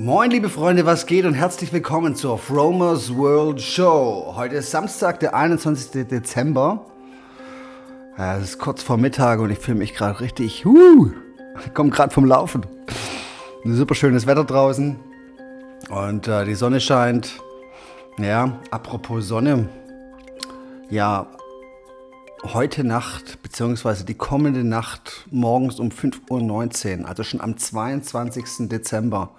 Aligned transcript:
Moin 0.00 0.30
liebe 0.30 0.48
Freunde, 0.48 0.86
was 0.86 1.06
geht 1.06 1.24
und 1.24 1.34
herzlich 1.34 1.72
willkommen 1.72 2.14
zur 2.14 2.38
Fromers 2.38 3.16
World 3.16 3.60
Show. 3.60 4.32
Heute 4.36 4.54
ist 4.54 4.70
Samstag, 4.70 5.18
der 5.18 5.34
21. 5.34 6.06
Dezember. 6.06 6.86
Ja, 8.16 8.36
es 8.36 8.50
ist 8.50 8.58
kurz 8.60 8.80
vor 8.80 8.96
Mittag 8.96 9.40
und 9.40 9.50
ich 9.50 9.58
fühle 9.58 9.78
mich 9.78 9.94
gerade 9.94 10.20
richtig, 10.20 10.64
uh, 10.64 11.10
ich 11.66 11.74
komme 11.74 11.90
gerade 11.90 12.14
vom 12.14 12.26
Laufen. 12.26 12.64
Super 13.64 13.96
schönes 13.96 14.28
Wetter 14.28 14.44
draußen 14.44 15.00
und 15.90 16.28
äh, 16.28 16.44
die 16.44 16.54
Sonne 16.54 16.80
scheint. 16.80 17.40
Ja, 18.18 18.56
apropos 18.70 19.26
Sonne. 19.26 19.68
Ja, 20.90 21.26
heute 22.44 22.84
Nacht, 22.84 23.42
beziehungsweise 23.42 24.04
die 24.04 24.14
kommende 24.14 24.62
Nacht, 24.62 25.26
morgens 25.32 25.80
um 25.80 25.88
5.19 25.88 27.00
Uhr, 27.00 27.08
also 27.08 27.24
schon 27.24 27.40
am 27.40 27.56
22. 27.56 28.68
Dezember, 28.68 29.30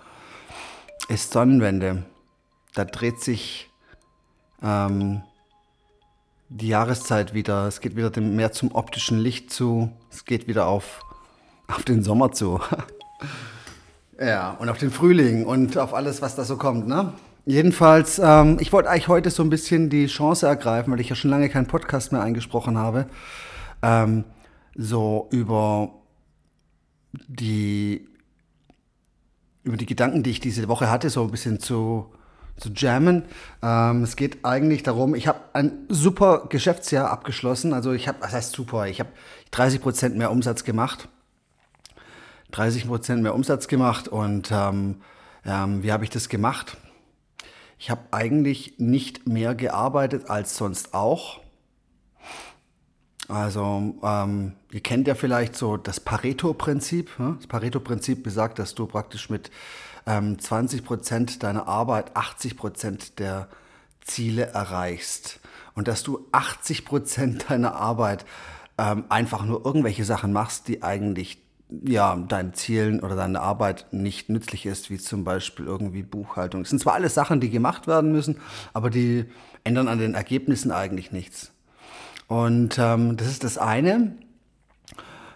ist 1.10 1.34
Sonnenwende. 1.34 2.04
Da 2.76 2.86
dreht 2.86 3.20
sich 3.20 3.70
ähm, 4.62 5.24
die 6.50 6.68
Jahreszeit 6.68 7.34
wieder. 7.34 7.68
Es 7.68 7.82
geht 7.82 7.96
wieder 7.96 8.18
mehr 8.22 8.52
zum 8.52 8.72
optischen 8.74 9.20
Licht 9.20 9.52
zu. 9.52 9.92
Es 10.12 10.24
geht 10.24 10.48
wieder 10.48 10.68
auf, 10.68 11.02
auf 11.68 11.84
den 11.84 12.04
Sommer 12.04 12.32
zu. 12.32 12.62
ja, 14.20 14.52
und 14.52 14.70
auf 14.70 14.78
den 14.78 14.92
Frühling 14.92 15.46
und 15.46 15.78
auf 15.78 15.94
alles, 15.94 16.22
was 16.22 16.36
da 16.36 16.44
so 16.44 16.58
kommt. 16.58 16.88
Ne? 16.88 17.14
Jedenfalls, 17.46 18.20
ähm, 18.24 18.58
ich 18.60 18.72
wollte 18.72 18.90
eigentlich 18.90 19.08
heute 19.08 19.32
so 19.32 19.42
ein 19.42 19.50
bisschen 19.50 19.90
die 19.90 20.06
Chance 20.06 20.46
ergreifen, 20.46 20.94
weil 20.94 21.00
ich 21.00 21.10
ja 21.10 21.16
schon 21.16 21.32
lange 21.32 21.50
keinen 21.50 21.66
Podcast 21.68 22.12
mehr 22.12 22.22
eingesprochen 22.22 22.78
habe, 22.78 23.08
ähm, 23.82 24.26
so 24.76 25.28
über 25.32 25.90
die 27.28 28.08
über 29.64 29.78
die 29.78 29.86
Gedanken, 29.86 30.24
die 30.24 30.32
ich 30.32 30.40
diese 30.40 30.68
Woche 30.68 30.90
hatte, 30.90 31.10
so 31.10 31.24
ein 31.24 31.32
bisschen 31.32 31.60
zu, 31.60 32.12
zu 32.58 32.70
jammen. 32.70 33.26
Ähm, 33.62 34.04
es 34.04 34.16
geht 34.16 34.46
eigentlich 34.46 34.84
darum, 34.84 35.16
ich 35.16 35.28
habe 35.28 35.40
ein 35.54 35.86
super 35.90 36.48
Geschäftsjahr 36.50 37.10
abgeschlossen. 37.10 37.74
Also 37.74 37.92
ich 37.92 38.08
habe, 38.08 38.20
was 38.22 38.34
heißt 38.34 38.52
super, 38.54 38.88
ich 38.88 39.00
habe 39.00 39.10
30 39.52 39.82
Prozent 39.82 40.18
mehr 40.18 40.32
Umsatz 40.32 40.64
gemacht. 40.64 41.10
30 42.52 42.88
Prozent 42.88 43.22
mehr 43.22 43.36
Umsatz 43.36 43.68
gemacht 43.68 44.08
und 44.08 44.52
ähm, 44.52 45.02
ähm, 45.46 45.84
wie 45.84 45.92
habe 45.92 46.04
ich 46.04 46.10
das 46.10 46.30
gemacht? 46.30 46.78
Ich 47.78 47.90
habe 47.90 48.02
eigentlich 48.12 48.76
nicht 48.78 49.28
mehr 49.28 49.56
gearbeitet 49.56 50.30
als 50.30 50.58
sonst 50.58 50.94
auch. 50.94 51.40
Also, 53.30 53.96
ähm, 54.02 54.54
ihr 54.72 54.82
kennt 54.82 55.08
ja 55.08 55.14
vielleicht 55.14 55.56
so 55.56 55.78
das 55.78 56.00
Pareto-Prinzip. 56.00 57.20
Ne? 57.20 57.36
Das 57.38 57.48
Pareto-Prinzip 57.48 58.24
besagt, 58.24 58.58
dass 58.58 58.74
du 58.74 58.88
praktisch 58.88 59.30
mit 59.30 59.52
ähm, 60.08 60.40
20 60.40 60.84
Prozent 60.84 61.44
deiner 61.44 61.68
Arbeit 61.68 62.16
80 62.16 62.58
Prozent 62.58 63.20
der 63.20 63.48
Ziele 64.02 64.48
erreichst. 64.48 65.40
Und 65.76 65.88
dass 65.88 66.02
du 66.02 66.28
80 66.32 66.86
Prozent 66.86 67.46
deiner 67.50 67.76
Arbeit 67.76 68.26
ähm, 68.80 69.06
einfach 69.10 69.46
nur 69.46 69.64
irgendwelche 69.64 70.06
Sachen 70.06 70.34
machst, 70.34 70.68
die 70.68 70.82
eigentlich 70.82 71.38
ja, 71.84 72.16
deinen 72.16 72.56
Zielen 72.56 73.00
oder 73.00 73.16
deiner 73.16 73.44
Arbeit 73.44 73.86
nicht 73.92 74.30
nützlich 74.30 74.66
ist, 74.66 74.90
wie 74.90 74.98
zum 74.98 75.24
Beispiel 75.24 75.68
irgendwie 75.68 76.02
Buchhaltung. 76.02 76.62
Es 76.62 76.70
sind 76.70 76.80
zwar 76.80 76.96
alles 76.96 77.14
Sachen, 77.14 77.40
die 77.40 77.52
gemacht 77.52 77.86
werden 77.86 78.12
müssen, 78.12 78.38
aber 78.74 78.90
die 78.90 79.26
ändern 79.64 79.88
an 79.88 80.00
den 80.00 80.16
Ergebnissen 80.16 80.72
eigentlich 80.72 81.12
nichts. 81.12 81.52
Und 82.30 82.78
ähm, 82.78 83.18
das 83.18 83.28
ist 83.28 83.44
das 83.44 83.58
eine. 83.58 84.14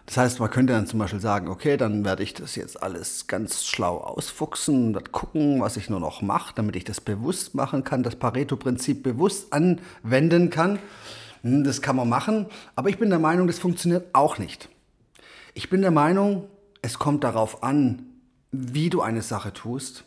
Das 0.06 0.18
heißt, 0.18 0.40
man 0.40 0.52
könnte 0.52 0.74
dann 0.74 0.86
zum 0.86 1.00
Beispiel 1.00 1.20
sagen, 1.20 1.48
okay, 1.48 1.76
dann 1.76 2.06
werde 2.06 2.22
ich 2.22 2.36
das 2.36 2.56
jetzt 2.56 2.84
alles 2.84 3.26
ganz 3.26 3.66
schlau 3.66 3.98
ausfuchsen 3.98 4.96
und 4.96 5.12
gucken, 5.12 5.60
was 5.60 5.76
ich 5.76 5.90
nur 5.90 6.00
noch 6.00 6.22
mache, 6.22 6.54
damit 6.54 6.76
ich 6.76 6.84
das 6.84 7.02
bewusst 7.02 7.56
machen 7.56 7.84
kann, 7.84 8.04
das 8.04 8.16
Pareto-Prinzip 8.16 9.02
bewusst 9.02 9.52
anwenden 9.52 10.52
kann. 10.52 10.78
Hm, 11.42 11.64
das 11.64 11.82
kann 11.82 11.96
man 11.96 12.08
machen, 12.08 12.46
aber 12.76 12.90
ich 12.90 13.00
bin 13.00 13.10
der 13.10 13.20
Meinung, 13.20 13.48
das 13.48 13.58
funktioniert 13.58 14.14
auch 14.14 14.38
nicht. 14.38 14.70
Ich 15.56 15.72
bin 15.72 15.82
der 15.82 15.92
Meinung, 15.92 16.48
es 16.84 17.00
kommt 17.00 17.24
darauf 17.24 17.64
an, 17.64 18.06
wie 18.52 18.92
du 18.92 19.02
eine 19.02 19.24
Sache 19.24 19.52
tust 19.52 20.04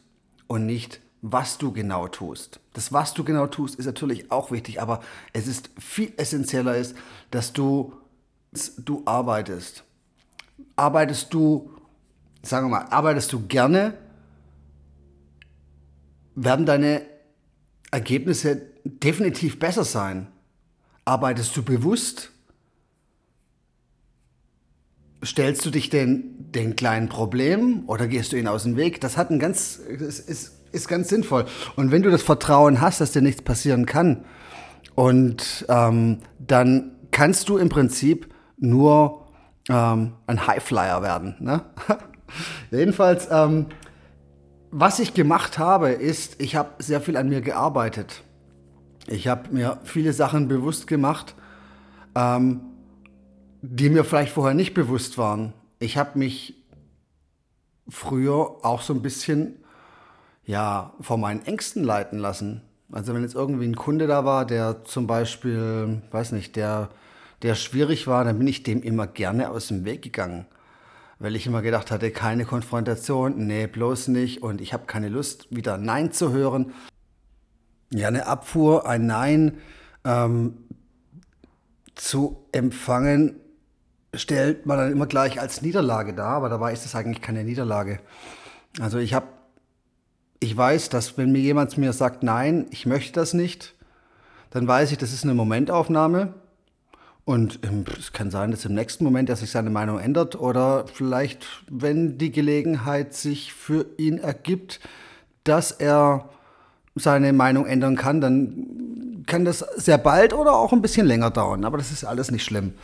und 0.47 0.67
nicht, 0.67 1.01
was 1.33 1.59
du 1.59 1.73
genau 1.73 2.07
tust. 2.07 2.61
Das, 2.73 2.93
was 2.93 3.13
du 3.13 3.25
genau 3.25 3.49
tust, 3.49 3.75
ist 3.77 3.87
natürlich 3.87 4.31
auch 4.31 4.53
wichtig, 4.53 4.81
aber 4.81 5.03
es 5.33 5.49
ist 5.49 5.71
viel 5.79 6.13
essentieller 6.17 6.77
ist, 6.77 6.95
dass 7.33 7.53
du, 7.53 7.95
du 8.79 9.03
arbeitest. 9.07 9.83
Arbeitest 10.77 11.35
du, 11.35 11.71
sagen 12.43 12.67
wir 12.67 12.79
mal, 12.79 12.87
arbeitest 12.91 13.33
du 13.33 13.45
gerne, 13.47 13.95
werden 16.37 16.65
deine 16.65 17.03
Ergebnisse 17.91 18.63
definitiv 18.85 19.59
besser 19.59 19.85
sein. 19.85 20.29
Arbeitest 21.05 21.57
du 21.57 21.65
bewusst, 21.65 22.31
stellst 25.25 25.67
du 25.67 25.71
dich 25.71 25.91
den, 25.91 26.53
den 26.53 26.77
kleinen 26.77 27.09
Problemen 27.09 27.85
oder 27.87 28.07
gehst 28.07 28.31
du 28.31 28.37
ihnen 28.37 28.49
aus 28.49 28.63
dem 28.63 28.77
Weg? 28.77 29.01
Das 29.01 29.17
hat 29.17 29.31
ein 29.31 29.41
ganz, 29.41 29.77
ist, 29.77 30.21
ist 30.21 30.53
ist 30.77 30.89
ganz 30.89 31.09
sinnvoll. 31.09 31.47
Und 31.75 31.91
wenn 31.91 32.03
du 32.03 32.11
das 32.11 32.23
Vertrauen 32.23 32.81
hast, 32.81 33.01
dass 33.01 33.13
dir 33.13 33.23
nichts 33.23 33.43
passieren 33.43 33.87
kann, 33.87 34.25
und 34.97 35.67
ähm, 35.69 36.21
dann 36.39 36.93
kannst 37.13 37.49
du 37.49 37.59
im 37.59 37.69
Prinzip 37.69 38.33
nur 38.57 39.27
ähm, 39.69 40.15
ein 40.27 40.47
Highflyer 40.47 41.03
werden. 41.03 41.37
Ne? 41.39 41.63
Jedenfalls, 42.71 43.29
ähm, 43.31 43.67
was 44.71 44.99
ich 44.99 45.15
gemacht 45.15 45.59
habe, 45.59 45.91
ist, 45.91 46.41
ich 46.41 46.57
habe 46.57 46.83
sehr 46.83 47.01
viel 47.01 47.17
an 47.17 47.29
mir 47.29 47.43
gearbeitet. 47.43 48.23
Ich 49.07 49.29
habe 49.29 49.51
mir 49.53 49.79
viele 49.85 50.13
Sachen 50.13 50.49
bewusst 50.49 50.87
gemacht, 50.87 51.35
ähm, 52.15 52.63
die 53.61 53.91
mir 53.91 54.03
vielleicht 54.03 54.33
vorher 54.33 54.55
nicht 54.55 54.73
bewusst 54.73 55.19
waren. 55.19 55.53
Ich 55.79 55.99
habe 55.99 56.19
mich 56.19 56.55
früher 57.89 58.65
auch 58.65 58.81
so 58.81 58.95
ein 58.95 59.03
bisschen 59.03 59.57
ja, 60.47 60.95
von 61.01 61.21
meinen 61.21 61.45
Ängsten 61.45 61.85
leiten 61.85 62.19
lassen. 62.19 62.63
Also 62.91 63.13
wenn 63.13 63.23
jetzt 63.23 63.35
irgendwie 63.35 63.67
ein 63.67 63.77
Kunde 63.77 64.07
da 64.07 64.25
war, 64.25 64.47
der 64.47 64.85
zum 64.85 65.09
Beispiel, 65.09 66.03
weiß 66.13 66.33
nicht, 66.33 66.55
der, 66.55 66.89
der 67.43 67.57
schwierig 67.57 68.07
war, 68.07 68.25
dann 68.25 68.39
bin 68.39 68.47
ich 68.47 68.63
dem 68.63 68.81
immer 68.83 69.09
gerne 69.09 69.51
aus 69.51 69.69
dem 69.69 69.85
Weg 69.85 70.03
gegangen. 70.03 70.47
Weil 71.19 71.35
ich 71.35 71.47
immer 71.47 71.63
gedacht 71.63 71.91
hatte, 71.91 72.11
keine 72.11 72.45
Konfrontation, 72.45 73.47
nee, 73.47 73.67
bloß 73.67 74.09
nicht. 74.09 74.43
Und 74.43 74.61
ich 74.61 74.73
habe 74.73 74.87
keine 74.87 75.09
Lust, 75.09 75.49
wieder 75.51 75.79
Nein 75.79 76.13
zu 76.13 76.33
hören. 76.33 76.73
Ja, 77.93 78.09
eine 78.09 78.27
Abfuhr, 78.27 78.89
ein 78.89 79.07
Nein 79.07 79.59
ähm, 80.05 80.59
zu 81.97 82.47
empfangen, 82.53 83.41
stellt 84.15 84.67
man 84.67 84.79
dann 84.79 84.93
immer 84.93 85.07
gleich 85.07 85.41
als 85.41 85.63
Niederlage 85.63 86.15
dar, 86.15 86.37
aber 86.37 86.49
dabei 86.49 86.73
ist 86.73 86.85
es 86.85 86.95
eigentlich 86.95 87.23
keine 87.23 87.43
Niederlage. 87.43 87.99
Also 88.81 88.99
ich 88.99 89.15
habe 89.15 89.27
ich 90.41 90.57
weiß, 90.57 90.89
dass 90.89 91.17
wenn 91.19 91.33
mir 91.33 91.41
jemand 91.41 91.77
mir 91.79 91.93
sagt, 91.93 92.23
nein, 92.23 92.67
ich 92.71 92.87
möchte 92.87 93.13
das 93.13 93.35
nicht, 93.35 93.75
dann 94.51 94.67
weiß 94.67 94.93
ich, 94.93 94.99
das 94.99 95.13
ist 95.13 95.25
eine 95.25 95.35
Momentaufnahme. 95.35 96.35
Und 97.25 97.59
ähm, 97.65 97.85
es 97.99 98.13
kann 98.13 98.31
sein, 98.31 98.53
dass 98.53 98.65
im 98.65 98.75
nächsten 98.75 99.03
Moment 99.03 99.29
er 99.29 99.37
sich 99.37 99.51
seine 99.51 99.71
Meinung 99.71 99.99
ändert 99.99 100.39
oder 100.39 100.87
vielleicht, 100.87 101.45
wenn 101.69 102.19
die 102.19 102.31
Gelegenheit 102.31 103.15
sich 103.15 103.53
für 103.53 103.87
ihn 103.99 104.19
ergibt, 104.19 104.81
dass 105.43 105.73
er 105.73 106.29
seine 106.95 107.33
Meinung 107.33 107.67
ändern 107.67 107.97
kann, 107.97 108.21
dann 108.21 109.25
kann 109.27 109.45
das 109.45 109.59
sehr 109.77 109.99
bald 109.99 110.33
oder 110.33 110.53
auch 110.53 110.73
ein 110.73 110.83
bisschen 110.83 111.07
länger 111.07 111.31
dauern. 111.31 111.65
Aber 111.65 111.79
das 111.79 111.91
ist 111.91 112.05
alles 112.05 112.31
nicht 112.31 112.45
schlimm. 112.45 112.75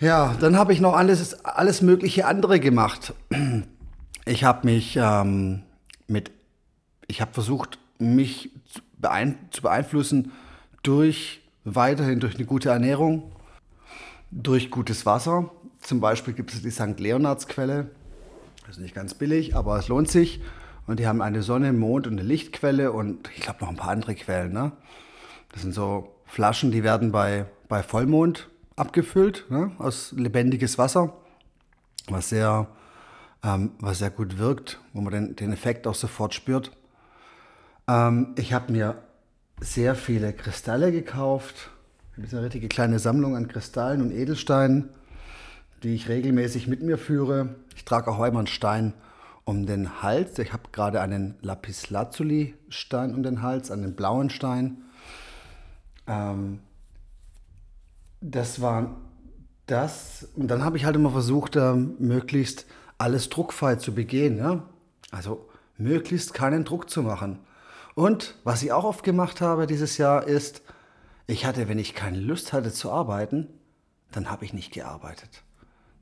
Ja, 0.00 0.34
dann 0.40 0.58
habe 0.58 0.72
ich 0.72 0.80
noch 0.80 0.94
alles, 0.94 1.44
alles 1.44 1.80
mögliche 1.80 2.26
andere 2.26 2.58
gemacht. 2.58 3.14
Ich 4.24 4.44
habe 4.44 4.66
mich 4.66 4.96
ähm, 5.00 5.62
mit, 6.12 6.30
ich 7.08 7.20
habe 7.20 7.32
versucht, 7.32 7.78
mich 7.98 8.50
zu 8.70 9.62
beeinflussen 9.62 10.32
durch 10.82 11.40
weiterhin 11.64 12.20
durch 12.20 12.36
eine 12.36 12.44
gute 12.44 12.70
Ernährung, 12.70 13.32
durch 14.30 14.70
gutes 14.70 15.06
Wasser. 15.06 15.50
Zum 15.80 16.00
Beispiel 16.00 16.34
gibt 16.34 16.52
es 16.52 16.62
die 16.62 16.70
St. 16.70 16.98
Leonards-Quelle. 16.98 17.90
Das 18.66 18.76
ist 18.76 18.82
nicht 18.82 18.94
ganz 18.94 19.14
billig, 19.14 19.56
aber 19.56 19.78
es 19.78 19.88
lohnt 19.88 20.08
sich. 20.08 20.40
Und 20.86 20.98
die 20.98 21.06
haben 21.06 21.22
eine 21.22 21.42
Sonne, 21.42 21.72
Mond 21.72 22.06
und 22.06 22.14
eine 22.14 22.26
Lichtquelle 22.26 22.92
und 22.92 23.30
ich 23.36 23.42
glaube 23.42 23.60
noch 23.60 23.68
ein 23.68 23.76
paar 23.76 23.90
andere 23.90 24.14
Quellen. 24.14 24.52
Ne? 24.52 24.72
Das 25.52 25.62
sind 25.62 25.74
so 25.74 26.12
Flaschen, 26.26 26.72
die 26.72 26.82
werden 26.82 27.12
bei, 27.12 27.46
bei 27.68 27.82
Vollmond 27.82 28.48
abgefüllt 28.74 29.46
ne? 29.48 29.70
aus 29.78 30.12
lebendiges 30.12 30.78
Wasser, 30.78 31.12
was 32.08 32.30
sehr 32.30 32.66
ähm, 33.42 33.72
was 33.80 33.98
sehr 33.98 34.10
gut 34.10 34.38
wirkt, 34.38 34.80
wo 34.92 35.00
man 35.00 35.12
den, 35.12 35.36
den 35.36 35.52
Effekt 35.52 35.86
auch 35.86 35.94
sofort 35.94 36.34
spürt. 36.34 36.70
Ähm, 37.88 38.34
ich 38.36 38.52
habe 38.52 38.72
mir 38.72 39.02
sehr 39.60 39.94
viele 39.94 40.32
Kristalle 40.32 40.92
gekauft. 40.92 41.70
Das 42.16 42.26
ist 42.26 42.34
eine 42.34 42.44
richtige 42.44 42.68
kleine 42.68 42.98
Sammlung 42.98 43.36
an 43.36 43.48
Kristallen 43.48 44.02
und 44.02 44.12
Edelsteinen, 44.12 44.90
die 45.82 45.94
ich 45.94 46.08
regelmäßig 46.08 46.68
mit 46.68 46.82
mir 46.82 46.98
führe. 46.98 47.56
Ich 47.74 47.84
trage 47.84 48.10
auch 48.10 48.22
immer 48.24 48.38
einen 48.38 48.46
Stein 48.46 48.92
um 49.44 49.66
den 49.66 50.02
Hals. 50.02 50.38
Ich 50.38 50.52
habe 50.52 50.64
gerade 50.72 51.00
einen 51.00 51.36
Lapislazuli-Stein 51.40 53.14
um 53.14 53.22
den 53.22 53.42
Hals, 53.42 53.70
einen 53.70 53.94
blauen 53.94 54.30
Stein. 54.30 54.82
Ähm, 56.06 56.60
das 58.20 58.60
war 58.60 58.96
das. 59.66 60.28
Und 60.36 60.48
dann 60.48 60.64
habe 60.64 60.76
ich 60.76 60.84
halt 60.84 60.96
immer 60.96 61.10
versucht, 61.10 61.56
äh, 61.56 61.74
möglichst 61.74 62.66
alles 63.02 63.28
druckfrei 63.28 63.76
zu 63.76 63.92
begehen. 63.94 64.38
Ja? 64.38 64.62
Also 65.10 65.48
möglichst 65.76 66.34
keinen 66.34 66.64
Druck 66.64 66.88
zu 66.88 67.02
machen. 67.02 67.40
Und 67.94 68.36
was 68.44 68.62
ich 68.62 68.72
auch 68.72 68.84
oft 68.84 69.04
gemacht 69.04 69.40
habe 69.40 69.66
dieses 69.66 69.98
Jahr 69.98 70.26
ist, 70.26 70.62
ich 71.26 71.44
hatte, 71.44 71.68
wenn 71.68 71.78
ich 71.78 71.94
keine 71.94 72.18
Lust 72.18 72.52
hatte 72.52 72.72
zu 72.72 72.90
arbeiten, 72.90 73.48
dann 74.12 74.30
habe 74.30 74.44
ich 74.44 74.52
nicht 74.52 74.72
gearbeitet. 74.72 75.42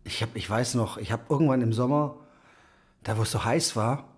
Ich, 0.04 0.22
hab, 0.22 0.36
ich 0.36 0.48
weiß 0.48 0.74
noch, 0.74 0.98
ich 0.98 1.10
habe 1.10 1.24
irgendwann 1.28 1.62
im 1.62 1.72
Sommer, 1.72 2.16
da 3.02 3.16
wo 3.16 3.22
es 3.22 3.30
so 3.30 3.44
heiß 3.44 3.76
war, 3.76 4.08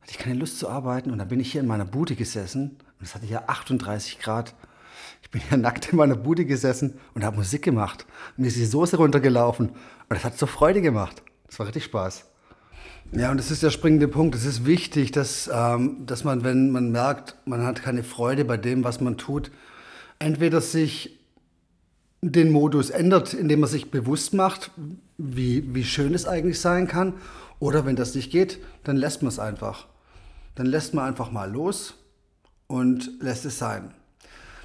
hatte 0.00 0.10
ich 0.10 0.18
keine 0.18 0.38
Lust 0.38 0.58
zu 0.58 0.68
arbeiten 0.68 1.10
und 1.10 1.18
dann 1.18 1.28
bin 1.28 1.40
ich 1.40 1.52
hier 1.52 1.60
in 1.60 1.66
meiner 1.66 1.84
Bude 1.84 2.14
gesessen 2.14 2.78
und 2.98 3.06
es 3.06 3.14
hatte 3.14 3.26
ja 3.26 3.44
38 3.46 4.18
Grad. 4.18 4.54
Ich 5.22 5.30
bin 5.30 5.40
hier 5.40 5.56
nackt 5.58 5.92
in 5.92 5.98
meiner 5.98 6.16
Bude 6.16 6.44
gesessen 6.44 6.98
und 7.14 7.24
habe 7.24 7.36
Musik 7.36 7.62
gemacht. 7.62 8.06
Mir 8.36 8.48
ist 8.48 8.56
die 8.56 8.64
Soße 8.64 8.96
runtergelaufen 8.96 9.70
und 9.70 9.76
das 10.08 10.24
hat 10.24 10.38
so 10.38 10.46
Freude 10.46 10.82
gemacht. 10.82 11.22
Das 11.46 11.58
war 11.58 11.66
richtig 11.66 11.84
Spaß. 11.84 12.24
Ja, 13.12 13.30
und 13.30 13.36
das 13.36 13.50
ist 13.50 13.62
der 13.62 13.70
springende 13.70 14.08
Punkt. 14.08 14.34
Es 14.34 14.44
ist 14.44 14.66
wichtig, 14.66 15.12
dass, 15.12 15.48
ähm, 15.52 16.04
dass 16.06 16.24
man, 16.24 16.42
wenn 16.42 16.70
man 16.70 16.90
merkt, 16.90 17.36
man 17.44 17.64
hat 17.64 17.82
keine 17.82 18.02
Freude 18.02 18.44
bei 18.44 18.56
dem, 18.56 18.82
was 18.82 19.00
man 19.00 19.16
tut, 19.16 19.50
entweder 20.18 20.60
sich 20.60 21.20
den 22.22 22.50
Modus 22.50 22.90
ändert, 22.90 23.34
indem 23.34 23.60
man 23.60 23.68
sich 23.68 23.90
bewusst 23.90 24.34
macht, 24.34 24.70
wie, 25.18 25.74
wie 25.74 25.84
schön 25.84 26.14
es 26.14 26.26
eigentlich 26.26 26.60
sein 26.60 26.88
kann. 26.88 27.14
Oder 27.60 27.86
wenn 27.86 27.96
das 27.96 28.14
nicht 28.14 28.32
geht, 28.32 28.58
dann 28.82 28.96
lässt 28.96 29.22
man 29.22 29.28
es 29.28 29.38
einfach. 29.38 29.86
Dann 30.54 30.66
lässt 30.66 30.94
man 30.94 31.04
einfach 31.04 31.30
mal 31.30 31.50
los 31.50 31.94
und 32.66 33.10
lässt 33.20 33.44
es 33.44 33.58
sein. 33.58 33.94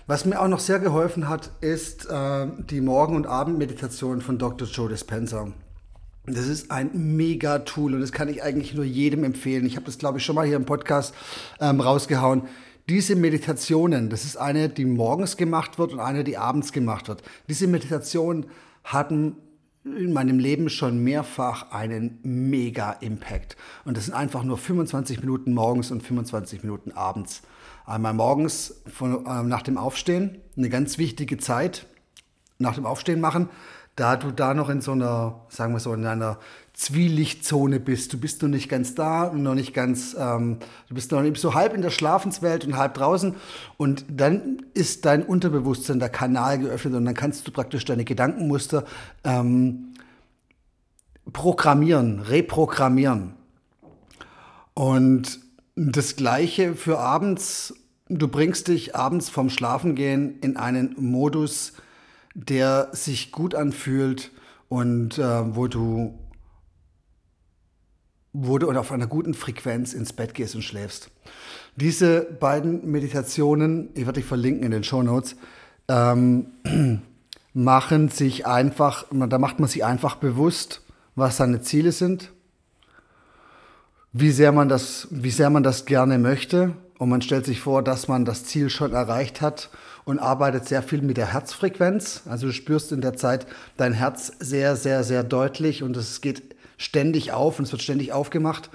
Was 0.08 0.26
mir 0.26 0.40
auch 0.40 0.48
noch 0.48 0.60
sehr 0.60 0.80
geholfen 0.80 1.30
hat, 1.30 1.52
ist 1.62 2.10
äh, 2.10 2.48
die 2.70 2.82
Morgen- 2.82 3.16
und 3.16 3.28
Abendmeditation 3.28 4.22
von 4.22 4.40
Dr. 4.40 4.68
Joe 4.68 4.90
Dispenza. 4.90 5.52
Das 6.34 6.48
ist 6.48 6.72
ein 6.72 6.92
mega 6.94 7.60
Tool 7.60 7.96
und 7.96 8.02
das 8.02 8.12
kann 8.12 8.30
ich 8.30 8.44
eigentlich 8.44 8.76
nur 8.76 8.86
jedem 8.86 9.24
empfehlen. 9.24 9.66
Ich 9.66 9.76
habe 9.76 9.86
das, 9.86 9.98
glaube 9.98 10.20
ich, 10.20 10.26
schon 10.26 10.36
mal 10.36 10.46
hier 10.46 10.56
im 10.56 10.66
Podcast 10.66 11.14
ähm, 11.60 11.82
rausgehauen. 11.82 12.44
Diese 12.88 13.16
Meditationen, 13.16 14.10
das 14.10 14.26
ist 14.26 14.38
eine, 14.38 14.70
die 14.70 14.86
morgens 14.86 15.38
gemacht 15.38 15.80
wird 15.80 15.94
und 15.94 16.00
eine, 16.00 16.24
die 16.24 16.38
abends 16.38 16.72
gemacht 16.72 17.08
wird. 17.08 17.24
Diese 17.48 17.68
Meditationen 17.68 18.48
hatten 18.84 19.38
in 19.84 20.14
meinem 20.14 20.40
Leben 20.40 20.70
schon 20.70 21.04
mehrfach 21.04 21.72
einen 21.72 22.20
mega 22.24 22.92
Impact. 22.94 23.56
Und 23.86 23.98
das 23.98 24.06
sind 24.06 24.14
einfach 24.14 24.44
nur 24.44 24.58
25 24.58 25.22
Minuten 25.22 25.54
morgens 25.54 25.90
und 25.92 26.04
25 26.04 26.64
Minuten 26.64 26.92
abends. 26.92 27.42
Einmal 27.86 28.14
morgens 28.14 28.82
von, 28.88 29.26
äh, 29.26 29.44
nach 29.44 29.62
dem 29.62 29.78
Aufstehen, 29.78 30.38
eine 30.58 30.70
ganz 30.70 30.98
wichtige 30.98 31.38
Zeit 31.38 31.88
nach 32.60 32.76
dem 32.76 32.86
Aufstehen 32.86 33.22
machen 33.22 33.50
da 34.00 34.16
du 34.16 34.32
da 34.32 34.54
noch 34.54 34.70
in 34.70 34.82
so 34.82 34.94
einer, 34.94 35.42
sagen 35.50 35.74
wir 35.74 35.80
so, 35.80 35.94
in 35.94 36.06
einer 36.06 36.40
Zwielichtzone 36.74 37.80
bist. 37.80 38.14
Du 38.14 38.18
bist 38.18 38.42
noch 38.42 38.50
nicht 38.50 38.70
ganz 38.70 38.96
da 38.96 39.24
und 39.24 39.44
noch 39.44 39.56
nicht 39.56 39.74
ganz, 39.74 40.16
ähm, 40.18 40.60
du 40.88 40.96
bist 40.96 41.12
noch 41.12 41.24
so 41.36 41.54
halb 41.54 41.74
in 41.74 41.82
der 41.82 41.90
Schlafenswelt 41.90 42.66
und 42.66 42.78
halb 42.78 42.94
draußen. 42.94 43.36
Und 43.76 44.06
dann 44.10 44.64
ist 44.74 45.04
dein 45.04 45.24
Unterbewusstsein, 45.24 46.00
der 46.00 46.10
Kanal 46.10 46.60
geöffnet 46.60 46.94
und 46.94 47.06
dann 47.06 47.16
kannst 47.16 47.46
du 47.46 47.52
praktisch 47.52 47.84
deine 47.84 48.06
Gedankenmuster 48.06 48.86
ähm, 49.26 49.94
programmieren, 51.34 52.22
reprogrammieren. 52.22 53.34
Und 54.74 55.40
das 55.76 56.16
Gleiche 56.16 56.76
für 56.76 57.00
abends. 57.00 57.74
Du 58.08 58.28
bringst 58.28 58.70
dich 58.70 58.96
abends 58.96 59.30
vom 59.30 59.50
Schlafengehen 59.50 60.40
in 60.40 60.58
einen 60.58 60.96
Modus, 60.98 61.74
der 62.36 62.90
sich 62.94 63.32
gut 63.32 63.56
anfühlt 63.56 64.32
und 64.68 65.18
äh, 65.18 65.56
wo 65.56 65.68
du 65.68 66.18
wo 68.32 68.60
du 68.60 68.70
auf 68.72 68.92
einer 68.92 69.08
guten 69.08 69.34
Frequenz 69.34 69.94
ins 69.94 70.14
Bett 70.14 70.36
gehst 70.36 70.54
und 70.56 70.62
schläfst. 70.62 71.10
Diese 71.76 72.22
beiden 72.22 72.90
Meditationen, 72.90 73.90
ich 73.96 74.06
werde 74.06 74.20
dich 74.20 74.26
verlinken 74.26 74.64
in 74.64 74.72
den 74.72 74.84
Show 74.84 75.02
Notes, 75.02 75.36
ähm, 75.88 76.52
machen 77.54 78.10
sich 78.10 78.46
einfach, 78.46 79.06
da 79.12 79.40
macht 79.40 79.60
man 79.60 79.68
sich 79.68 79.84
einfach 79.84 80.16
bewusst, 80.16 80.84
was 81.16 81.38
seine 81.38 81.62
Ziele 81.62 81.92
sind, 81.92 82.32
wie 84.14 84.32
sehr 84.32 84.52
man 84.52 84.70
das, 84.70 85.08
wie 85.10 85.32
sehr 85.32 85.50
man 85.50 85.64
das 85.64 85.86
gerne 85.86 86.20
möchte 86.20 86.76
und 87.00 87.10
man 87.10 87.22
stellt 87.22 87.46
sich 87.46 87.60
vor, 87.62 87.84
dass 87.84 88.08
man 88.08 88.26
das 88.26 88.46
Ziel 88.46 88.70
schon 88.70 88.94
erreicht 88.94 89.42
hat 89.42 89.70
und 90.10 90.18
arbeitet 90.18 90.68
sehr 90.68 90.82
viel 90.82 91.04
mit 91.04 91.18
der 91.18 91.34
Herzfrequenz. 91.34 92.24
Also 92.28 92.48
du 92.48 92.54
spürst 92.54 92.92
in 92.92 93.00
der 93.00 93.16
Zeit 93.16 93.46
dein 93.78 93.94
Herz 93.94 94.32
sehr, 94.40 94.76
sehr, 94.76 95.04
sehr 95.04 95.24
deutlich 95.24 95.84
und 95.84 95.96
es 95.96 96.20
geht 96.22 96.56
ständig 96.78 97.32
auf 97.32 97.60
und 97.60 97.66
es 97.66 97.72
wird 97.72 97.84
ständig 97.84 98.12
aufgemacht. 98.12 98.72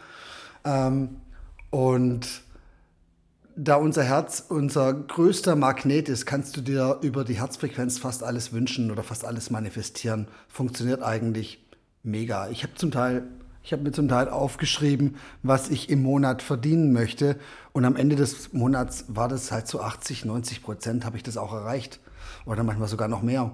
Ähm, 0.64 1.16
und 1.70 2.28
da 3.56 3.75
unser 3.75 4.04
Herz 4.04 4.44
unser 4.48 4.94
größter 4.94 5.56
Magnet 5.56 6.08
ist, 6.08 6.25
kannst 6.25 6.56
du 6.56 6.60
dir 6.60 6.98
über 7.02 7.25
die 7.25 7.40
Herzfrequenz 7.40 7.98
fast 7.98 8.22
alles 8.22 8.52
wünschen 8.52 8.92
oder 8.92 9.02
fast 9.02 9.25
alles 9.25 9.50
manifestieren. 9.50 10.28
Funktioniert 10.46 11.02
eigentlich 11.02 11.66
mega. 12.04 12.48
Ich 12.50 12.62
habe 12.62 12.76
zum 12.76 12.92
Teil 12.92 13.25
ich 13.64 13.72
habe 13.72 13.82
mir 13.82 13.93
zum 13.93 14.08
Teil 14.08 14.28
aufgeschrieben, 14.28 15.16
was 15.43 15.70
ich 15.70 15.88
im 15.88 16.02
Monat 16.02 16.43
verdienen 16.43 16.93
möchte. 16.93 17.38
Und 17.72 17.87
am 17.87 17.96
Ende 17.96 18.14
des 18.14 18.52
Monats 18.52 19.06
war 19.08 19.26
das 19.26 19.50
halt 19.50 19.69
so 19.69 19.81
80, 19.81 20.26
90 20.26 20.62
Prozent 20.62 21.06
habe 21.06 21.16
ich 21.16 21.22
das 21.22 21.38
auch 21.38 21.55
erreicht. 21.55 21.99
Oder 22.44 22.62
manchmal 22.62 22.88
sogar 22.88 23.08
noch 23.08 23.22
mehr. 23.22 23.52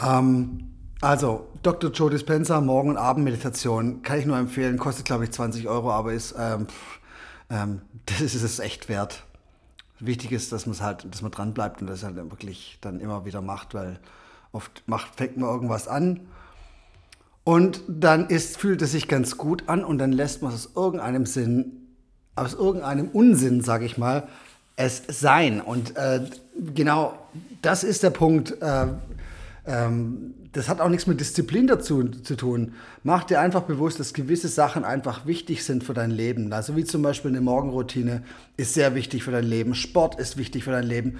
Ähm, 0.00 0.70
also, 1.00 1.48
Dr. 1.64 1.90
Joe 1.90 2.10
Dispenza, 2.10 2.60
Morgen- 2.60 2.90
und 2.90 2.96
Abendmeditation, 2.96 4.02
kann 4.02 4.20
ich 4.20 4.26
nur 4.26 4.38
empfehlen. 4.38 4.78
Kostet, 4.78 5.04
glaube 5.04 5.24
ich, 5.24 5.32
20 5.32 5.66
Euro, 5.66 5.90
aber 5.90 6.12
ist, 6.12 6.36
ähm, 6.38 6.68
ähm, 7.50 7.82
das 8.06 8.20
ist 8.20 8.42
es 8.42 8.60
echt 8.60 8.88
wert. 8.88 9.24
Wichtig 9.98 10.30
ist, 10.30 10.52
dass 10.52 10.66
man 10.66 10.78
halt, 10.78 11.12
dass 11.12 11.22
man 11.22 11.32
dran 11.32 11.54
bleibt 11.54 11.82
und 11.82 11.88
das 11.88 12.04
halt 12.04 12.14
wirklich 12.14 12.78
dann 12.80 13.00
immer 13.00 13.24
wieder 13.24 13.42
macht, 13.42 13.74
weil 13.74 13.98
oft 14.52 14.84
macht, 14.86 15.16
fängt 15.16 15.36
man 15.36 15.50
irgendwas 15.50 15.88
an 15.88 16.20
und 17.44 17.82
dann 17.88 18.28
ist, 18.28 18.58
fühlt 18.58 18.82
es 18.82 18.92
sich 18.92 19.08
ganz 19.08 19.36
gut 19.36 19.68
an 19.68 19.84
und 19.84 19.98
dann 19.98 20.12
lässt 20.12 20.42
man 20.42 20.52
es 20.52 20.66
aus 20.66 20.72
irgendeinem 20.76 21.26
Sinn, 21.26 21.72
aus 22.36 22.54
irgendeinem 22.54 23.08
Unsinn, 23.08 23.62
sage 23.62 23.84
ich 23.84 23.98
mal, 23.98 24.28
es 24.76 25.02
sein. 25.08 25.60
Und 25.60 25.96
äh, 25.96 26.20
genau 26.74 27.18
das 27.62 27.84
ist 27.84 28.02
der 28.02 28.10
Punkt. 28.10 28.60
Äh, 28.60 28.86
ähm, 29.66 30.34
das 30.52 30.68
hat 30.68 30.80
auch 30.80 30.88
nichts 30.88 31.06
mit 31.06 31.20
Disziplin 31.20 31.66
dazu 31.66 32.08
zu 32.08 32.34
tun. 32.34 32.72
Mach 33.04 33.24
dir 33.24 33.40
einfach 33.40 33.62
bewusst, 33.62 34.00
dass 34.00 34.14
gewisse 34.14 34.48
Sachen 34.48 34.84
einfach 34.84 35.24
wichtig 35.26 35.64
sind 35.64 35.84
für 35.84 35.94
dein 35.94 36.10
Leben. 36.10 36.52
Also 36.52 36.76
wie 36.76 36.84
zum 36.84 37.02
Beispiel 37.02 37.30
eine 37.30 37.40
Morgenroutine 37.40 38.22
ist 38.56 38.74
sehr 38.74 38.94
wichtig 38.94 39.22
für 39.22 39.30
dein 39.30 39.44
Leben. 39.44 39.74
Sport 39.74 40.18
ist 40.18 40.36
wichtig 40.36 40.64
für 40.64 40.72
dein 40.72 40.86
Leben. 40.86 41.18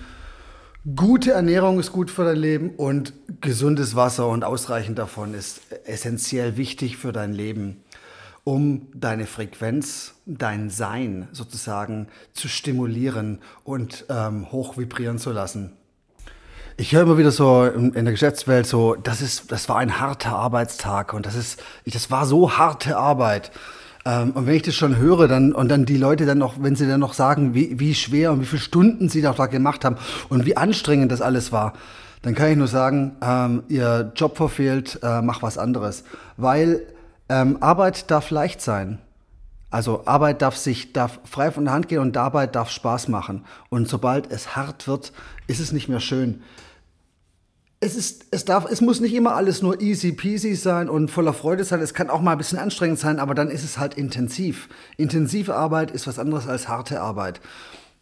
Gute 0.96 1.32
Ernährung 1.32 1.78
ist 1.78 1.92
gut 1.92 2.10
für 2.10 2.24
dein 2.24 2.38
Leben 2.38 2.70
und 2.70 3.12
gesundes 3.42 3.96
Wasser 3.96 4.28
und 4.28 4.44
ausreichend 4.44 4.98
davon 4.98 5.34
ist 5.34 5.60
essentiell 5.84 6.56
wichtig 6.56 6.96
für 6.96 7.12
dein 7.12 7.34
Leben, 7.34 7.84
um 8.44 8.88
deine 8.94 9.26
Frequenz, 9.26 10.14
dein 10.24 10.70
Sein 10.70 11.28
sozusagen 11.32 12.08
zu 12.32 12.48
stimulieren 12.48 13.40
und 13.62 14.06
ähm, 14.08 14.50
hoch 14.52 14.78
vibrieren 14.78 15.18
zu 15.18 15.32
lassen. 15.32 15.74
Ich 16.78 16.94
höre 16.94 17.02
immer 17.02 17.18
wieder 17.18 17.30
so 17.30 17.66
in, 17.66 17.92
der 17.92 18.12
Geschäftswelt 18.12 18.66
so, 18.66 18.94
das 18.94 19.20
ist, 19.20 19.52
das 19.52 19.68
war 19.68 19.76
ein 19.76 20.00
harter 20.00 20.34
Arbeitstag 20.34 21.12
und 21.12 21.26
das 21.26 21.34
ist, 21.34 21.62
das 21.84 22.10
war 22.10 22.24
so 22.24 22.56
harte 22.56 22.96
Arbeit. 22.96 23.52
Ähm, 24.04 24.30
und 24.32 24.46
wenn 24.46 24.54
ich 24.54 24.62
das 24.62 24.74
schon 24.74 24.96
höre, 24.96 25.28
dann 25.28 25.52
und 25.52 25.68
dann 25.68 25.84
die 25.84 25.96
Leute 25.96 26.26
dann 26.26 26.38
noch, 26.38 26.62
wenn 26.62 26.76
sie 26.76 26.86
dann 26.86 27.00
noch 27.00 27.14
sagen, 27.14 27.54
wie, 27.54 27.78
wie 27.78 27.94
schwer 27.94 28.32
und 28.32 28.40
wie 28.40 28.46
viele 28.46 28.62
Stunden 28.62 29.08
sie 29.08 29.22
da 29.22 29.32
gemacht 29.46 29.84
haben 29.84 29.96
und 30.28 30.46
wie 30.46 30.56
anstrengend 30.56 31.12
das 31.12 31.20
alles 31.20 31.52
war, 31.52 31.74
dann 32.22 32.34
kann 32.34 32.50
ich 32.50 32.56
nur 32.56 32.68
sagen, 32.68 33.16
ähm, 33.22 33.62
ihr 33.68 34.12
Job 34.14 34.36
verfehlt, 34.36 34.98
äh, 35.02 35.22
mach 35.22 35.42
was 35.42 35.58
anderes. 35.58 36.04
Weil 36.36 36.82
ähm, 37.28 37.58
Arbeit 37.60 38.10
darf 38.10 38.30
leicht 38.30 38.60
sein. 38.60 38.98
Also 39.70 40.02
Arbeit 40.06 40.42
darf 40.42 40.56
sich 40.56 40.92
darf 40.92 41.20
frei 41.24 41.52
von 41.52 41.64
der 41.64 41.74
Hand 41.74 41.88
gehen 41.88 42.00
und 42.00 42.16
Arbeit 42.16 42.56
darf 42.56 42.70
Spaß 42.70 43.08
machen. 43.08 43.44
Und 43.68 43.88
sobald 43.88 44.30
es 44.32 44.56
hart 44.56 44.88
wird, 44.88 45.12
ist 45.46 45.60
es 45.60 45.72
nicht 45.72 45.88
mehr 45.88 46.00
schön 46.00 46.42
es 47.80 47.96
ist, 47.96 48.26
es 48.30 48.44
darf, 48.44 48.66
es 48.70 48.82
muss 48.82 49.00
nicht 49.00 49.14
immer 49.14 49.34
alles 49.34 49.62
nur 49.62 49.80
easy 49.80 50.12
peasy 50.12 50.54
sein 50.54 50.90
und 50.90 51.10
voller 51.10 51.32
Freude 51.32 51.64
sein. 51.64 51.80
Es 51.80 51.94
kann 51.94 52.10
auch 52.10 52.20
mal 52.20 52.32
ein 52.32 52.38
bisschen 52.38 52.58
anstrengend 52.58 52.98
sein, 52.98 53.18
aber 53.18 53.34
dann 53.34 53.48
ist 53.48 53.64
es 53.64 53.78
halt 53.78 53.94
intensiv. 53.94 54.68
Intensive 54.98 55.54
Arbeit 55.54 55.90
ist 55.90 56.06
was 56.06 56.18
anderes 56.18 56.46
als 56.46 56.68
harte 56.68 57.00
Arbeit. 57.00 57.40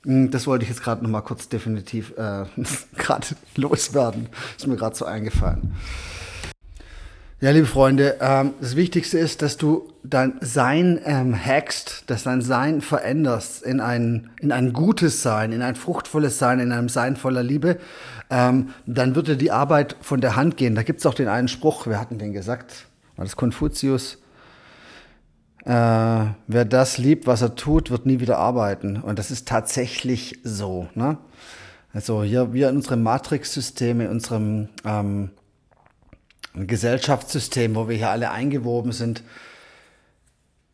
Hm, 0.05 0.33
das 0.33 0.49
wollte 0.49 0.65
ich 0.65 0.69
jetzt 0.69 0.83
gerade 0.83 1.05
noch 1.05 1.11
mal 1.11 1.21
kurz 1.21 1.49
definitiv 1.49 2.13
äh, 2.17 2.45
gerade 2.97 3.29
loswerden. 3.55 4.29
Ist 4.57 4.67
mir 4.67 4.77
gerade 4.77 4.97
so 4.97 5.05
eingefallen. 5.05 5.77
Ja, 7.41 7.53
liebe 7.53 7.69
Freunde, 7.69 8.17
ähm, 8.21 8.55
das 8.61 8.75
Wichtigste 8.75 9.17
ist, 9.17 9.43
dass 9.43 9.57
du 9.57 9.93
dein 10.03 10.39
Sein 10.41 10.99
ähm, 11.05 11.37
hackst, 11.37 12.03
dass 12.09 12.25
dein 12.25 12.43
Sein 12.43 12.81
veränderst 12.81 13.63
in 13.63 13.81
ein, 13.81 14.31
in 14.41 14.51
ein 14.51 14.73
gutes 14.73 15.23
Sein, 15.23 15.53
in 15.53 15.63
ein 15.63 15.77
fruchtvolles 15.77 16.41
Sein, 16.41 16.59
in 16.59 16.73
einem 16.73 16.89
Sein 16.89 17.15
voller 17.15 17.45
Liebe. 17.45 17.79
Ähm, 18.29 18.71
dann 18.87 19.15
wird 19.15 19.29
dir 19.29 19.37
die 19.37 19.53
Arbeit 19.53 19.95
von 20.01 20.21
der 20.21 20.35
Hand 20.35 20.57
gehen. 20.57 20.75
Da 20.75 20.83
gibt 20.83 20.99
es 20.99 21.07
auch 21.07 21.15
den 21.15 21.29
einen 21.29 21.47
Spruch, 21.47 21.87
wir 21.87 22.01
hatten 22.01 22.19
den 22.19 22.33
gesagt, 22.33 22.87
war 23.15 23.25
das 23.25 23.37
Konfuzius? 23.37 24.19
Äh, 25.65 25.71
wer 25.71 26.65
das 26.65 26.99
liebt, 26.99 27.29
was 27.29 27.41
er 27.41 27.55
tut, 27.55 27.93
wird 27.93 28.05
nie 28.05 28.19
wieder 28.19 28.39
arbeiten. 28.39 28.97
Und 28.97 29.17
das 29.21 29.31
ist 29.31 29.47
tatsächlich 29.47 30.41
so. 30.43 30.89
Ne? 30.97 31.19
Also 31.93 32.25
hier, 32.25 32.53
wir 32.53 32.69
in 32.69 32.77
unserem 32.79 33.05
Matrix-System, 33.05 34.01
in 34.01 34.09
unserem 34.09 34.71
ähm, 34.85 35.31
ein 36.59 36.67
Gesellschaftssystem, 36.67 37.75
wo 37.75 37.89
wir 37.89 37.97
hier 37.97 38.11
alle 38.11 38.31
eingewoben 38.31 38.93
sind. 38.93 39.23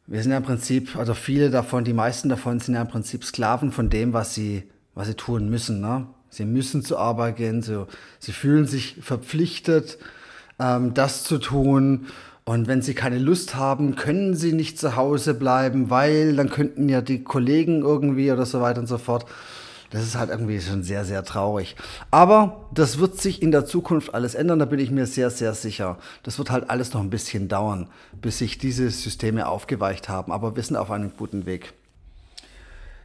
Wir 0.06 0.22
sind 0.22 0.32
ja 0.32 0.38
im 0.38 0.44
Prinzip, 0.44 0.96
also 0.96 1.14
viele 1.14 1.50
davon, 1.50 1.84
die 1.84 1.92
meisten 1.92 2.28
davon 2.28 2.58
sind 2.60 2.74
ja 2.74 2.82
im 2.82 2.88
Prinzip 2.88 3.24
Sklaven 3.24 3.70
von 3.70 3.90
dem, 3.90 4.12
was 4.12 4.34
sie, 4.34 4.64
was 4.94 5.08
sie 5.08 5.14
tun 5.14 5.48
müssen. 5.48 5.80
Ne? 5.80 6.06
Sie 6.30 6.44
müssen 6.44 6.82
zur 6.82 6.98
Arbeit 6.98 7.36
gehen, 7.36 7.62
so, 7.62 7.86
sie 8.18 8.32
fühlen 8.32 8.66
sich 8.66 8.96
verpflichtet, 9.00 9.98
ähm, 10.58 10.94
das 10.94 11.24
zu 11.24 11.38
tun. 11.38 12.06
Und 12.44 12.66
wenn 12.66 12.82
sie 12.82 12.94
keine 12.94 13.18
Lust 13.18 13.54
haben, 13.54 13.94
können 13.96 14.34
sie 14.34 14.52
nicht 14.52 14.78
zu 14.78 14.96
Hause 14.96 15.32
bleiben, 15.32 15.88
weil 15.88 16.36
dann 16.36 16.50
könnten 16.50 16.88
ja 16.88 17.00
die 17.00 17.24
Kollegen 17.24 17.80
irgendwie 17.80 18.30
oder 18.30 18.44
so 18.44 18.60
weiter 18.60 18.80
und 18.80 18.86
so 18.86 18.98
fort. 18.98 19.26
Das 19.94 20.02
ist 20.02 20.16
halt 20.16 20.28
irgendwie 20.28 20.60
schon 20.60 20.82
sehr, 20.82 21.04
sehr 21.04 21.22
traurig. 21.22 21.76
Aber 22.10 22.66
das 22.74 22.98
wird 22.98 23.20
sich 23.20 23.40
in 23.40 23.52
der 23.52 23.64
Zukunft 23.64 24.12
alles 24.12 24.34
ändern, 24.34 24.58
da 24.58 24.64
bin 24.64 24.80
ich 24.80 24.90
mir 24.90 25.06
sehr, 25.06 25.30
sehr 25.30 25.54
sicher. 25.54 25.98
Das 26.24 26.36
wird 26.36 26.50
halt 26.50 26.68
alles 26.68 26.92
noch 26.94 27.00
ein 27.00 27.10
bisschen 27.10 27.46
dauern, 27.46 27.88
bis 28.20 28.38
sich 28.38 28.58
diese 28.58 28.90
Systeme 28.90 29.46
aufgeweicht 29.46 30.08
haben. 30.08 30.32
Aber 30.32 30.56
wir 30.56 30.64
sind 30.64 30.74
auf 30.74 30.90
einem 30.90 31.12
guten 31.16 31.46
Weg. 31.46 31.74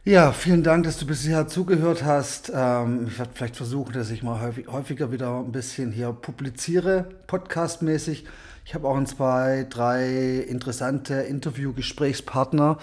Ja, 0.04 0.32
vielen 0.32 0.64
Dank, 0.64 0.82
dass 0.82 0.98
du 0.98 1.06
bisher 1.06 1.46
zugehört 1.46 2.02
hast. 2.02 2.50
Ähm, 2.52 3.06
ich 3.06 3.16
werde 3.20 3.30
vielleicht 3.34 3.54
versuchen, 3.54 3.92
dass 3.92 4.10
ich 4.10 4.24
mal 4.24 4.52
häufiger 4.66 5.12
wieder 5.12 5.38
ein 5.38 5.52
bisschen 5.52 5.92
hier 5.92 6.12
publiziere, 6.12 7.04
podcastmäßig. 7.28 8.24
Ich 8.64 8.74
habe 8.74 8.88
auch 8.88 8.96
ein, 8.96 9.06
zwei, 9.06 9.64
drei 9.70 10.38
interessante 10.48 11.14
Interview-Gesprächspartner 11.14 12.78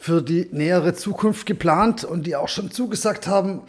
für 0.00 0.22
die 0.22 0.48
nähere 0.50 0.94
Zukunft 0.94 1.44
geplant 1.44 2.04
und 2.04 2.26
die 2.26 2.34
auch 2.34 2.48
schon 2.48 2.70
zugesagt 2.70 3.26
haben. 3.26 3.60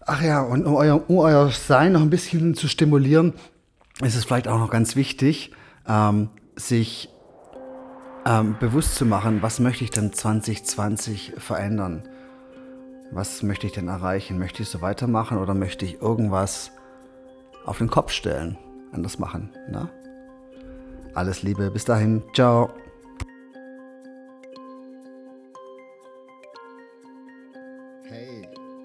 Ach 0.00 0.20
ja, 0.20 0.42
und 0.42 0.66
um 0.66 0.74
euer, 0.74 1.08
um 1.08 1.18
euer 1.18 1.50
Sein 1.52 1.92
noch 1.92 2.02
ein 2.02 2.10
bisschen 2.10 2.54
zu 2.54 2.66
stimulieren, 2.66 3.32
ist 4.02 4.16
es 4.16 4.24
vielleicht 4.24 4.48
auch 4.48 4.58
noch 4.58 4.70
ganz 4.70 4.96
wichtig, 4.96 5.52
ähm, 5.86 6.30
sich 6.56 7.10
ähm, 8.26 8.56
bewusst 8.58 8.96
zu 8.96 9.06
machen, 9.06 9.40
was 9.40 9.60
möchte 9.60 9.84
ich 9.84 9.90
denn 9.90 10.12
2020 10.12 11.34
verändern? 11.38 12.02
Was 13.12 13.44
möchte 13.44 13.68
ich 13.68 13.72
denn 13.72 13.86
erreichen? 13.86 14.40
Möchte 14.40 14.64
ich 14.64 14.68
so 14.68 14.80
weitermachen 14.82 15.38
oder 15.38 15.54
möchte 15.54 15.84
ich 15.84 16.02
irgendwas 16.02 16.72
auf 17.64 17.78
den 17.78 17.88
Kopf 17.88 18.10
stellen, 18.10 18.58
anders 18.90 19.20
machen? 19.20 19.50
Na? 19.70 19.90
Alles 21.14 21.44
Liebe, 21.44 21.70
bis 21.70 21.84
dahin, 21.84 22.24
ciao. 22.34 22.70